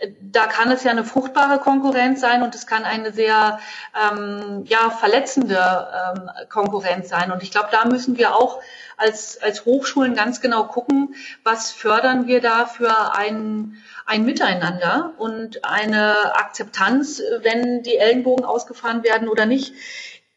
[0.00, 3.60] äh, da kann es ja eine fruchtbare Konkurrenz sein und es kann eine sehr
[3.94, 7.30] ähm, ja, verletzende ähm, Konkurrenz sein.
[7.30, 8.60] Und ich glaube, da müssen wir auch
[8.96, 15.64] als, als Hochschulen ganz genau gucken, was fördern wir da für ein, ein Miteinander und
[15.64, 19.74] eine Akzeptanz, wenn die Ellenbogen ausgefahren werden oder nicht.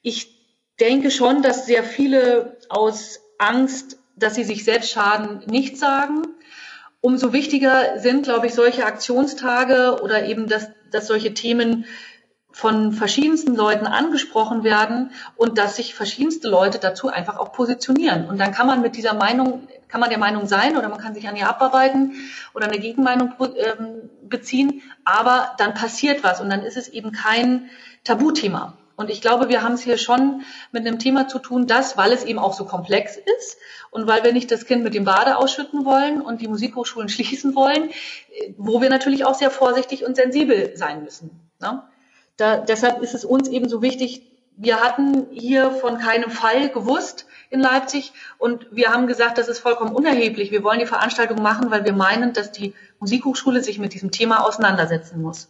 [0.04, 0.37] Ich
[0.80, 6.24] denke schon, dass sehr viele aus Angst, dass sie sich selbst schaden, nicht sagen.
[7.02, 11.86] Umso wichtiger sind, glaube ich, solche Aktionstage oder eben, dass, dass solche Themen
[12.52, 18.26] von verschiedensten Leuten angesprochen werden und dass sich verschiedenste Leute dazu einfach auch positionieren.
[18.28, 21.14] Und dann kann man mit dieser Meinung, kann man der Meinung sein oder man kann
[21.14, 22.16] sich an ihr abarbeiten
[22.56, 27.70] oder eine Gegenmeinung ähm, beziehen, aber dann passiert was und dann ist es eben kein
[28.04, 28.76] Tabuthema.
[28.98, 32.12] Und ich glaube, wir haben es hier schon mit einem Thema zu tun, das, weil
[32.12, 33.58] es eben auch so komplex ist
[33.92, 37.56] und weil wir nicht das Kind mit dem Bade ausschütten wollen und die Musikhochschulen schließen
[37.56, 37.92] wollen,
[38.58, 41.30] wo wir natürlich auch sehr vorsichtig und sensibel sein müssen.
[41.62, 41.84] Ne?
[42.38, 44.24] Da, deshalb ist es uns eben so wichtig,
[44.60, 49.60] wir hatten hier von keinem Fall gewusst in Leipzig und wir haben gesagt, das ist
[49.60, 50.50] vollkommen unerheblich.
[50.50, 54.44] Wir wollen die Veranstaltung machen, weil wir meinen, dass die Musikhochschule sich mit diesem Thema
[54.44, 55.50] auseinandersetzen muss.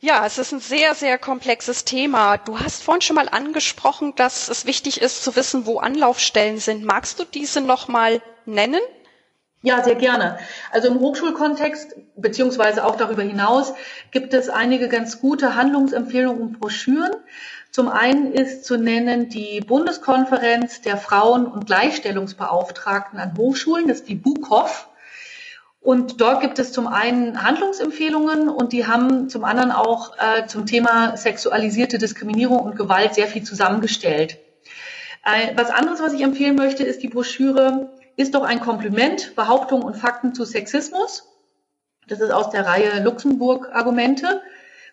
[0.00, 2.36] Ja, es ist ein sehr, sehr komplexes Thema.
[2.36, 6.84] Du hast vorhin schon mal angesprochen, dass es wichtig ist zu wissen, wo Anlaufstellen sind.
[6.84, 8.80] Magst du diese noch mal nennen?
[9.62, 10.38] Ja, sehr gerne.
[10.70, 13.74] Also im Hochschulkontext beziehungsweise auch darüber hinaus
[14.12, 17.16] gibt es einige ganz gute Handlungsempfehlungen und Broschüren.
[17.72, 24.08] Zum einen ist zu nennen die Bundeskonferenz der Frauen- und Gleichstellungsbeauftragten an Hochschulen, das ist
[24.08, 24.88] die BUKOV.
[25.88, 30.66] Und dort gibt es zum einen Handlungsempfehlungen und die haben zum anderen auch äh, zum
[30.66, 34.36] Thema sexualisierte Diskriminierung und Gewalt sehr viel zusammengestellt.
[35.24, 39.82] Äh, was anderes, was ich empfehlen möchte, ist die Broschüre ist doch ein Kompliment, Behauptungen
[39.82, 41.26] und Fakten zu Sexismus.
[42.06, 44.42] Das ist aus der Reihe Luxemburg-Argumente.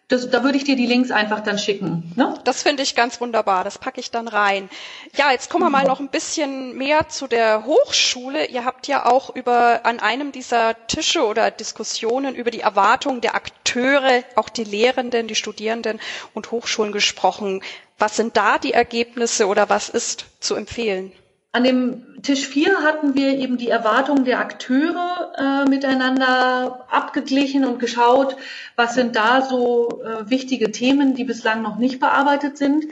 [0.07, 2.13] Das, da würde ich dir die Links einfach dann schicken.
[2.15, 2.35] Ne?
[2.43, 3.63] Das finde ich ganz wunderbar.
[3.63, 4.69] Das packe ich dann rein.
[5.15, 8.45] Ja, jetzt kommen wir mal noch ein bisschen mehr zu der Hochschule.
[8.45, 13.33] Ihr habt ja auch über an einem dieser Tische oder Diskussionen über die Erwartungen der
[13.33, 15.99] Akteure, auch die Lehrenden, die Studierenden
[16.35, 17.63] und Hochschulen gesprochen.
[17.97, 21.13] Was sind da die Ergebnisse oder was ist zu empfehlen?
[21.55, 27.79] An dem Tisch 4 hatten wir eben die Erwartungen der Akteure äh, miteinander abgeglichen und
[27.79, 28.35] geschaut,
[28.75, 32.83] was sind da so äh, wichtige Themen, die bislang noch nicht bearbeitet sind.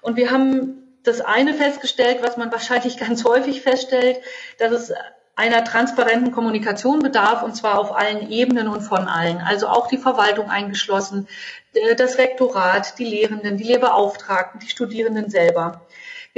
[0.00, 4.18] Und wir haben das eine festgestellt, was man wahrscheinlich ganz häufig feststellt,
[4.58, 4.92] dass es
[5.36, 9.38] einer transparenten Kommunikation bedarf, und zwar auf allen Ebenen und von allen.
[9.38, 11.28] Also auch die Verwaltung eingeschlossen,
[11.96, 15.82] das Rektorat, die Lehrenden, die Lehrbeauftragten, die Studierenden selber.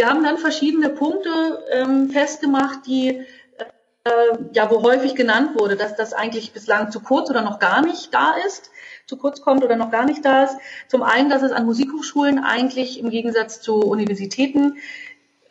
[0.00, 3.20] Wir haben dann verschiedene Punkte ähm, festgemacht, die
[4.04, 4.10] äh,
[4.54, 8.14] ja, wo häufig genannt wurde, dass das eigentlich bislang zu kurz oder noch gar nicht
[8.14, 8.70] da ist,
[9.04, 10.56] zu kurz kommt oder noch gar nicht da ist.
[10.88, 14.78] Zum einen, dass es an Musikhochschulen eigentlich im Gegensatz zu Universitäten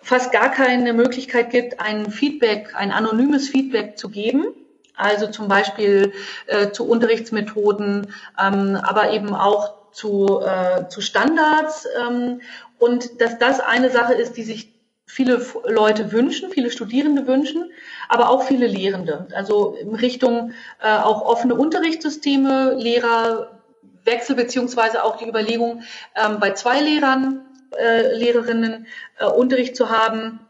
[0.01, 4.47] fast gar keine Möglichkeit gibt, ein Feedback, ein anonymes Feedback zu geben.
[4.95, 6.12] Also zum Beispiel
[6.47, 12.41] äh, zu Unterrichtsmethoden, ähm, aber eben auch zu, äh, zu Standards ähm,
[12.79, 14.73] und dass das eine Sache ist, die sich
[15.05, 17.71] viele Leute wünschen, viele Studierende wünschen,
[18.07, 19.27] aber auch viele Lehrende.
[19.33, 25.81] Also in Richtung äh, auch offene Unterrichtssysteme, Lehrerwechsel beziehungsweise auch die Überlegung,
[26.15, 27.43] ähm, bei zwei Lehrern,
[27.77, 28.85] äh, Lehrerinnen
[29.17, 30.41] äh, Unterricht zu haben.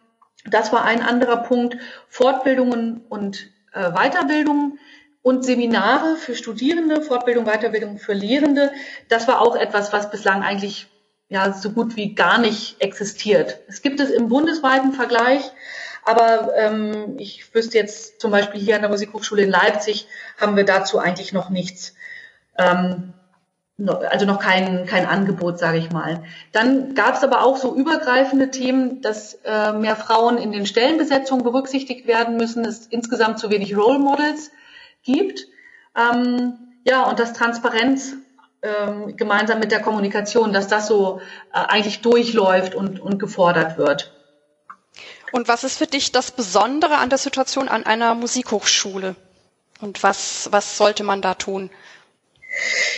[0.45, 1.77] Das war ein anderer Punkt.
[2.09, 4.77] Fortbildungen und äh, Weiterbildungen
[5.21, 8.73] und Seminare für Studierende, Fortbildung, Weiterbildung für Lehrende.
[9.07, 10.87] Das war auch etwas, was bislang eigentlich
[11.29, 13.59] ja so gut wie gar nicht existiert.
[13.67, 15.43] Es gibt es im bundesweiten Vergleich,
[16.03, 20.65] aber ähm, ich wüsste jetzt zum Beispiel hier an der Musikhochschule in Leipzig haben wir
[20.65, 21.93] dazu eigentlich noch nichts.
[22.57, 23.13] Ähm,
[23.87, 26.23] also noch kein, kein Angebot, sage ich mal.
[26.51, 31.43] Dann gab es aber auch so übergreifende Themen, dass äh, mehr Frauen in den Stellenbesetzungen
[31.43, 34.51] berücksichtigt werden müssen, es insgesamt zu wenig Role Models
[35.03, 35.47] gibt.
[35.95, 38.15] Ähm, ja, und dass Transparenz
[38.61, 41.21] ähm, gemeinsam mit der Kommunikation, dass das so
[41.53, 44.13] äh, eigentlich durchläuft und, und gefordert wird.
[45.31, 49.15] Und was ist für dich das Besondere an der Situation an einer Musikhochschule?
[49.79, 51.69] Und was, was sollte man da tun?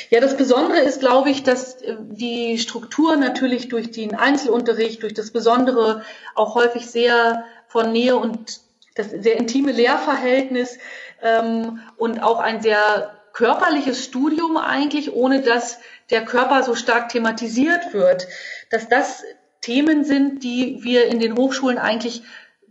[0.09, 5.13] Ja, das Besondere ist, glaube ich, dass äh, die Struktur natürlich durch den Einzelunterricht, durch
[5.13, 6.03] das Besondere
[6.35, 8.61] auch häufig sehr von Nähe und
[8.95, 10.77] das sehr intime Lehrverhältnis
[11.21, 17.93] ähm, und auch ein sehr körperliches Studium eigentlich, ohne dass der Körper so stark thematisiert
[17.93, 18.27] wird,
[18.69, 19.23] dass das
[19.61, 22.23] Themen sind, die wir in den Hochschulen eigentlich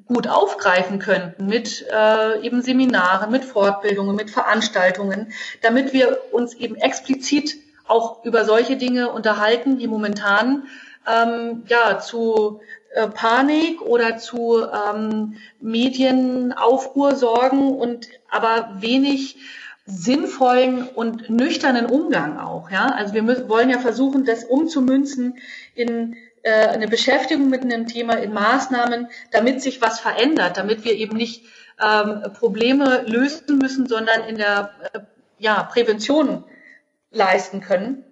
[0.06, 6.74] gut aufgreifen könnten mit äh, eben Seminaren, mit Fortbildungen, mit Veranstaltungen, damit wir uns eben
[6.74, 10.64] explizit auch über solche Dinge unterhalten, die momentan
[11.06, 12.60] ähm, ja zu
[12.92, 19.36] äh, Panik oder zu ähm, Medienaufruhr sorgen und aber wenig
[19.90, 22.70] sinnvollen und nüchternen Umgang auch.
[22.70, 22.86] Ja?
[22.86, 25.38] Also wir müssen, wollen ja versuchen, das umzumünzen
[25.74, 30.94] in äh, eine Beschäftigung mit einem Thema, in Maßnahmen, damit sich was verändert, damit wir
[30.94, 31.44] eben nicht
[31.80, 35.00] ähm, Probleme lösen müssen, sondern in der äh,
[35.38, 36.44] ja, Prävention
[37.10, 38.04] leisten können.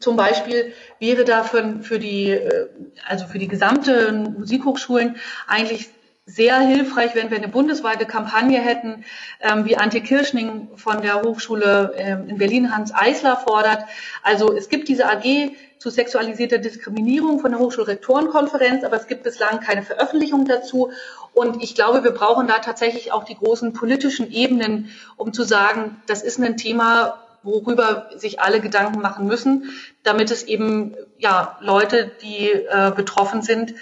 [0.00, 2.68] Zum Beispiel wäre da für, für die, äh,
[3.06, 5.16] also für die gesamte Musikhochschulen
[5.46, 5.90] eigentlich
[6.24, 9.04] sehr hilfreich, wenn wir eine bundesweite Kampagne hätten,
[9.40, 13.84] ähm, wie Antje Kirschning von der Hochschule ähm, in Berlin Hans Eisler fordert.
[14.22, 19.58] Also es gibt diese AG zu sexualisierter Diskriminierung von der Hochschulrektorenkonferenz, aber es gibt bislang
[19.58, 20.92] keine Veröffentlichung dazu.
[21.34, 26.00] Und ich glaube, wir brauchen da tatsächlich auch die großen politischen Ebenen, um zu sagen,
[26.06, 29.72] das ist ein Thema, worüber sich alle Gedanken machen müssen,
[30.04, 33.74] damit es eben ja Leute, die äh, betroffen sind,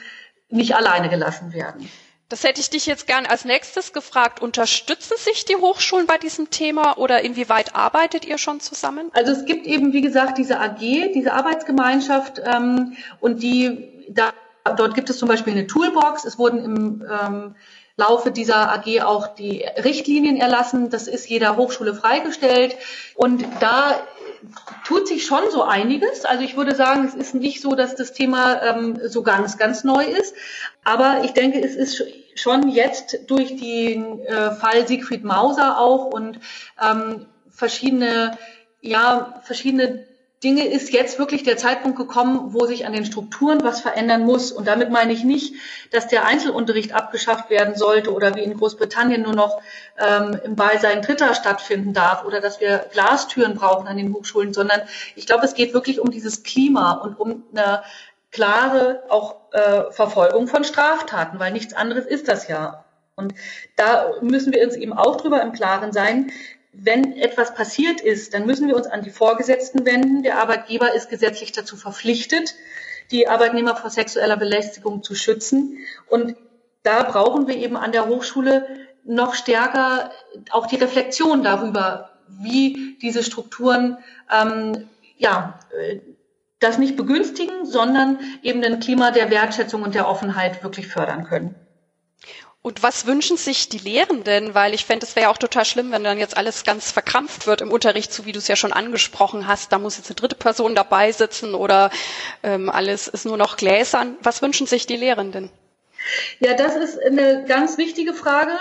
[0.49, 1.87] nicht alleine gelassen werden.
[2.31, 4.41] Das hätte ich dich jetzt gern als nächstes gefragt.
[4.41, 9.11] Unterstützen sich die Hochschulen bei diesem Thema oder inwieweit arbeitet ihr schon zusammen?
[9.13, 10.79] Also es gibt eben, wie gesagt, diese AG,
[11.13, 14.33] diese Arbeitsgemeinschaft ähm, und die, da,
[14.77, 16.25] dort gibt es zum Beispiel eine Toolbox.
[16.25, 17.57] Es wurden im ähm,
[17.97, 20.89] Laufe dieser AG auch die Richtlinien erlassen.
[20.89, 22.77] Das ist jeder Hochschule freigestellt.
[23.17, 24.01] Und da
[24.85, 26.25] tut sich schon so einiges.
[26.25, 29.85] Also ich würde sagen, es ist nicht so, dass das Thema ähm, so ganz, ganz
[29.85, 30.35] neu ist.
[30.85, 32.03] Aber ich denke, es ist
[32.35, 36.41] schon jetzt durch den äh, Fall Siegfried Mauser auch und
[36.83, 38.39] ähm, verschiedene,
[38.81, 40.07] ja, verschiedene
[40.43, 44.53] Dinge ist jetzt wirklich der Zeitpunkt gekommen, wo sich an den Strukturen was verändern muss.
[44.53, 45.55] Und damit meine ich nicht,
[45.91, 49.61] dass der Einzelunterricht abgeschafft werden sollte oder wie in Großbritannien nur noch
[49.99, 54.81] ähm, im Beisein Dritter stattfinden darf oder dass wir Glastüren brauchen an den Hochschulen, sondern
[55.15, 57.83] ich glaube, es geht wirklich um dieses Klima und um eine
[58.31, 62.85] klare auch äh, Verfolgung von Straftaten, weil nichts anderes ist das ja.
[63.15, 63.35] Und
[63.77, 66.33] da müssen wir uns eben auch drüber im Klaren sein,
[66.73, 70.23] wenn etwas passiert ist, dann müssen wir uns an die Vorgesetzten wenden.
[70.23, 72.55] Der Arbeitgeber ist gesetzlich dazu verpflichtet,
[73.11, 75.79] die Arbeitnehmer vor sexueller Belästigung zu schützen.
[76.09, 76.37] Und
[76.83, 78.67] da brauchen wir eben an der Hochschule
[79.05, 80.13] noch stärker
[80.51, 83.99] auch die Reflexion darüber, wie diese Strukturen
[84.31, 85.99] ähm, ja, äh,
[86.61, 91.55] das nicht begünstigen, sondern eben ein Klima der Wertschätzung und der Offenheit wirklich fördern können.
[92.63, 94.55] Und was wünschen sich die Lehrenden?
[94.55, 97.47] Weil ich fände, es wäre ja auch total schlimm, wenn dann jetzt alles ganz verkrampft
[97.47, 99.73] wird im Unterricht, so wie du es ja schon angesprochen hast.
[99.73, 101.91] Da muss jetzt eine dritte Person dabei sitzen oder
[102.43, 104.17] ähm, alles ist nur noch gläsern.
[104.23, 105.51] Was wünschen sich die Lehrenden?
[106.39, 108.53] Ja, das ist eine ganz wichtige Frage.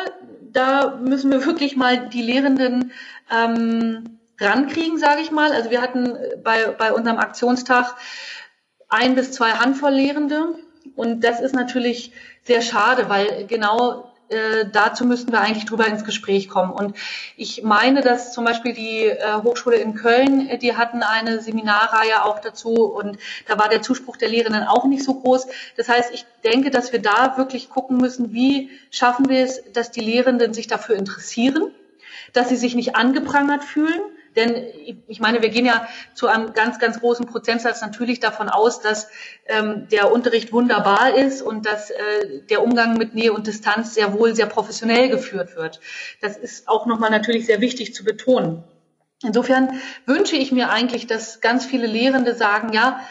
[0.42, 2.94] Da müssen wir wirklich mal die Lehrenden
[3.30, 5.52] ähm, rankriegen, sage ich mal.
[5.52, 7.96] Also wir hatten bei, bei unserem Aktionstag
[8.88, 10.56] ein bis zwei Handvoll Lehrende.
[10.96, 12.14] Und das ist natürlich
[12.50, 16.72] sehr schade, weil genau äh, dazu müssten wir eigentlich drüber ins Gespräch kommen.
[16.72, 16.98] Und
[17.38, 22.26] ich meine, dass zum Beispiel die äh, Hochschule in Köln, äh, die hatten eine Seminarreihe
[22.26, 25.46] auch dazu und da war der Zuspruch der Lehrenden auch nicht so groß.
[25.78, 29.92] Das heißt, ich denke, dass wir da wirklich gucken müssen, wie schaffen wir es, dass
[29.92, 31.72] die Lehrenden sich dafür interessieren,
[32.34, 34.02] dass sie sich nicht angeprangert fühlen,
[34.36, 34.68] denn
[35.08, 39.10] ich meine, wir gehen ja zu einem ganz, ganz großen Prozentsatz natürlich davon aus, dass
[39.48, 44.14] ähm, der Unterricht wunderbar ist und dass äh, der Umgang mit Nähe und Distanz sehr
[44.14, 45.80] wohl sehr professionell geführt wird.
[46.22, 48.64] Das ist auch nochmal natürlich sehr wichtig zu betonen.
[49.24, 53.02] Insofern wünsche ich mir eigentlich, dass ganz viele Lehrende sagen, ja,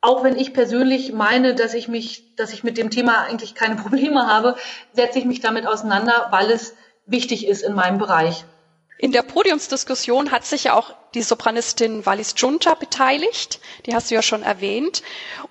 [0.00, 3.76] auch wenn ich persönlich meine, dass ich mich, dass ich mit dem Thema eigentlich keine
[3.82, 4.56] Probleme habe,
[4.92, 6.74] setze ich mich damit auseinander, weil es
[7.06, 8.44] wichtig ist in meinem Bereich.
[9.00, 13.60] In der Podiumsdiskussion hat sich ja auch die Sopranistin Wallis Junta beteiligt.
[13.86, 15.02] Die hast du ja schon erwähnt.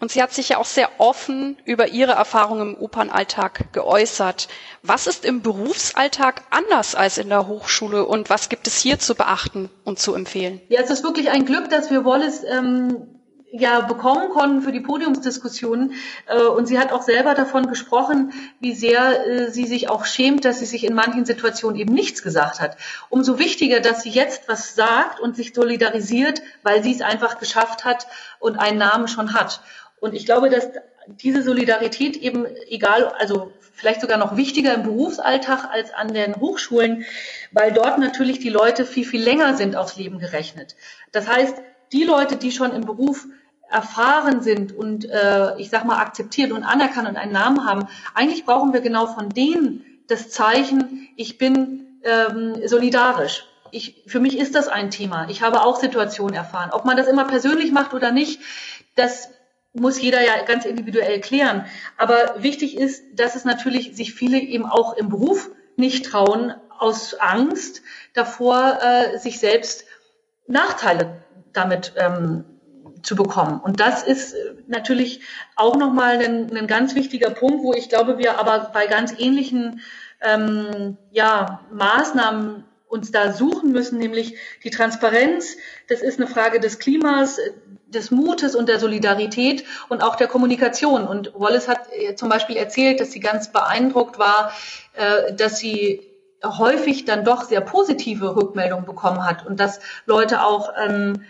[0.01, 4.49] Und sie hat sich ja auch sehr offen über ihre Erfahrungen im Opernalltag geäußert.
[4.83, 9.15] Was ist im Berufsalltag anders als in der Hochschule und was gibt es hier zu
[9.15, 10.61] beachten und zu empfehlen?
[10.67, 13.16] Ja, es ist wirklich ein Glück, dass wir Wallis ähm,
[13.51, 15.93] ja bekommen konnten für die Podiumsdiskussionen.
[16.27, 20.45] Äh, und sie hat auch selber davon gesprochen, wie sehr äh, sie sich auch schämt,
[20.45, 22.77] dass sie sich in manchen Situationen eben nichts gesagt hat.
[23.09, 27.85] Umso wichtiger, dass sie jetzt was sagt und sich solidarisiert, weil sie es einfach geschafft
[27.85, 28.07] hat
[28.39, 29.61] und einen Namen schon hat.
[29.99, 30.69] Und ich glaube, dass
[31.07, 37.05] diese Solidarität eben egal, also vielleicht sogar noch wichtiger im Berufsalltag als an den Hochschulen,
[37.51, 40.75] weil dort natürlich die Leute viel, viel länger sind aufs Leben gerechnet.
[41.13, 41.55] Das heißt,
[41.91, 43.27] die Leute, die schon im Beruf
[43.69, 48.45] erfahren sind und äh, ich sag mal akzeptiert und anerkannt und einen Namen haben, eigentlich
[48.45, 53.45] brauchen wir genau von denen das Zeichen, ich bin ähm, solidarisch.
[53.71, 55.27] Ich, für mich ist das ein Thema.
[55.29, 56.69] Ich habe auch Situationen erfahren.
[56.71, 58.39] Ob man das immer persönlich macht oder nicht,
[58.95, 59.29] das
[59.73, 61.65] muss jeder ja ganz individuell klären.
[61.97, 67.15] Aber wichtig ist, dass es natürlich sich viele eben auch im Beruf nicht trauen, aus
[67.15, 67.81] Angst
[68.13, 69.85] davor, äh, sich selbst
[70.47, 71.23] Nachteile
[71.53, 72.45] damit ähm,
[73.03, 73.59] zu bekommen.
[73.59, 75.21] Und das ist äh, natürlich
[75.55, 79.81] auch nochmal ein, ein ganz wichtiger Punkt, wo ich glaube, wir aber bei ganz ähnlichen
[80.21, 85.57] ähm, ja, Maßnahmen uns da suchen müssen, nämlich die Transparenz.
[85.89, 87.39] Das ist eine Frage des Klimas.
[87.89, 91.07] des Mutes und der Solidarität und auch der Kommunikation.
[91.07, 94.51] Und Wallace hat äh, zum Beispiel erzählt, dass sie ganz beeindruckt war,
[94.93, 96.06] äh, dass sie
[96.43, 101.23] häufig dann doch sehr positive Rückmeldungen bekommen hat und dass Leute auch ähm,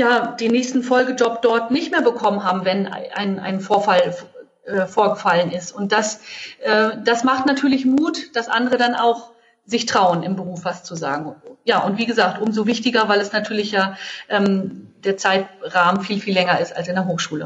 [0.00, 4.14] ja, den nächsten Folgejob dort nicht mehr bekommen haben, wenn ein, ein Vorfall
[4.64, 5.72] äh, vorgefallen ist.
[5.72, 6.20] Und das,
[6.60, 9.32] äh, das macht natürlich Mut, dass andere dann auch
[9.64, 11.36] sich trauen, im Beruf was zu sagen.
[11.64, 13.96] Ja, und wie gesagt, umso wichtiger, weil es natürlich ja
[14.28, 17.44] ähm, der Zeitrahmen viel, viel länger ist als in der Hochschule.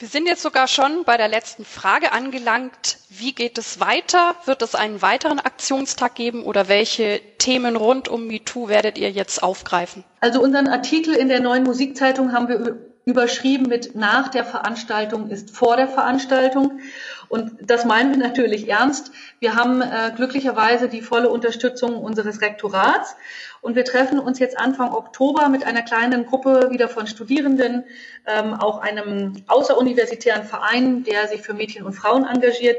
[0.00, 2.98] Wir sind jetzt sogar schon bei der letzten Frage angelangt.
[3.10, 4.34] Wie geht es weiter?
[4.44, 9.44] Wird es einen weiteren Aktionstag geben oder welche Themen rund um MeToo werdet ihr jetzt
[9.44, 10.02] aufgreifen?
[10.20, 15.56] Also unseren Artikel in der neuen Musikzeitung haben wir überschrieben mit nach der Veranstaltung ist
[15.56, 16.80] vor der Veranstaltung.
[17.34, 19.10] Und das meinen wir natürlich ernst.
[19.40, 23.16] Wir haben äh, glücklicherweise die volle Unterstützung unseres Rektorats
[23.60, 27.86] und wir treffen uns jetzt Anfang Oktober mit einer kleinen Gruppe wieder von Studierenden,
[28.24, 32.76] ähm, auch einem außeruniversitären Verein, der sich für Mädchen und Frauen engagiert.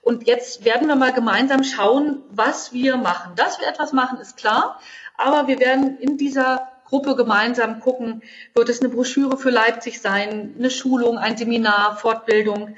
[0.00, 3.32] Und jetzt werden wir mal gemeinsam schauen, was wir machen.
[3.36, 4.80] Dass wir etwas machen, ist klar.
[5.18, 8.22] Aber wir werden in dieser Gruppe gemeinsam gucken,
[8.54, 12.76] wird es eine Broschüre für Leipzig sein, eine Schulung, ein Seminar, Fortbildung.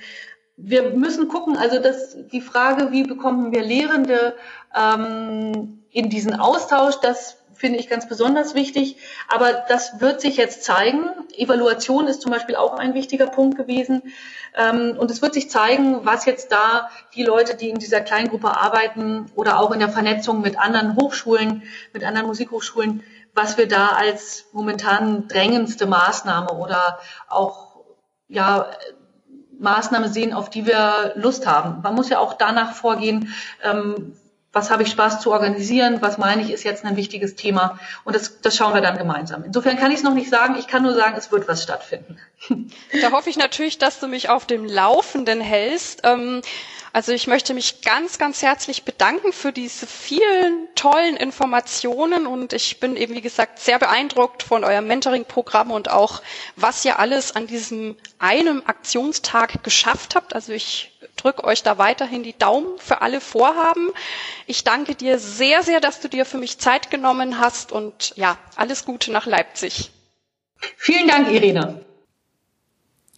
[0.63, 4.37] Wir müssen gucken, also das, die Frage, wie bekommen wir Lehrende
[4.75, 8.97] ähm, in diesen Austausch, das finde ich ganz besonders wichtig.
[9.29, 11.05] Aber das wird sich jetzt zeigen.
[11.37, 14.03] Evaluation ist zum Beispiel auch ein wichtiger Punkt gewesen.
[14.57, 18.57] Ähm, und es wird sich zeigen, was jetzt da die Leute, die in dieser Kleingruppe
[18.57, 23.03] arbeiten oder auch in der Vernetzung mit anderen Hochschulen, mit anderen Musikhochschulen,
[23.35, 26.99] was wir da als momentan drängendste Maßnahme oder
[27.29, 27.77] auch
[28.27, 28.71] ja
[29.61, 31.83] Maßnahme sehen, auf die wir Lust haben.
[31.83, 33.33] Man muss ja auch danach vorgehen,
[33.63, 34.15] ähm,
[34.53, 37.79] was habe ich Spaß zu organisieren, was meine ich, ist jetzt ein wichtiges Thema.
[38.05, 39.45] Und das, das schauen wir dann gemeinsam.
[39.45, 42.19] Insofern kann ich es noch nicht sagen, ich kann nur sagen, es wird was stattfinden.
[43.01, 46.01] Da hoffe ich natürlich, dass du mich auf dem Laufenden hältst.
[46.03, 46.43] Ähm,
[46.93, 52.81] also ich möchte mich ganz, ganz herzlich bedanken für diese vielen tollen Informationen und ich
[52.81, 56.21] bin eben, wie gesagt, sehr beeindruckt von eurem Mentoring-Programm und auch,
[56.57, 60.35] was ihr alles an diesem einem Aktionstag geschafft habt.
[60.35, 63.91] Also ich drücke euch da weiterhin die Daumen für alle Vorhaben.
[64.47, 68.37] Ich danke dir sehr, sehr, dass du dir für mich Zeit genommen hast und ja,
[68.57, 69.91] alles Gute nach Leipzig.
[70.77, 71.85] Vielen Dank, Irene.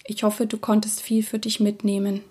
[0.04, 2.24] Ich hoffe, du konntest viel für dich mitnehmen.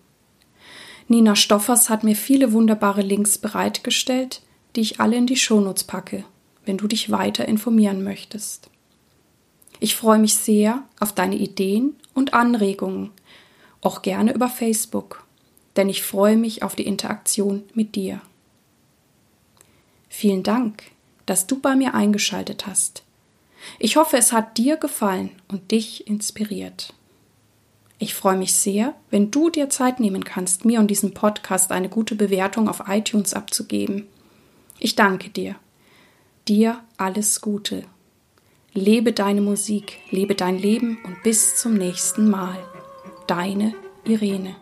[1.08, 4.41] Nina Stoffers hat mir viele wunderbare Links bereitgestellt,
[4.76, 6.24] die ich alle in die Shownotes packe,
[6.66, 8.70] wenn du dich weiter informieren möchtest.
[9.80, 13.12] Ich freue mich sehr auf deine Ideen und Anregungen,
[13.82, 15.26] auch gerne über Facebook,
[15.76, 18.22] denn ich freue mich auf die Interaktion mit dir.
[20.08, 20.84] Vielen Dank,
[21.26, 23.04] dass du bei mir eingeschaltet hast.
[23.80, 26.93] Ich hoffe, es hat dir gefallen und dich inspiriert.
[28.02, 31.88] Ich freue mich sehr, wenn du dir Zeit nehmen kannst, mir und diesem Podcast eine
[31.88, 34.08] gute Bewertung auf iTunes abzugeben.
[34.80, 35.56] Ich danke dir.
[36.47, 37.84] Dir alles Gute.
[38.74, 42.58] Lebe deine Musik, lebe dein Leben und bis zum nächsten Mal.
[43.28, 44.56] Deine Irene.